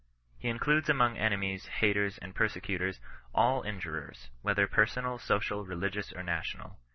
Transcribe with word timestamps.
Ho 0.41 0.47
includes 0.47 0.89
among 0.89 1.15
enemies, 1.19 1.67
haters 1.67 2.17
and 2.17 2.33
persecutors, 2.33 2.99
all 3.35 3.61
injurers, 3.61 4.31
whether 4.41 4.67
personal, 4.67 5.19
social, 5.19 5.63
religious, 5.63 6.11
or 6.11 6.23
national. 6.23 6.79